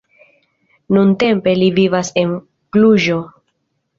Nuntempe 0.97 1.53
li 1.59 1.69
vivas 1.77 2.11
en 2.21 2.33
Kluĵo. 2.77 3.21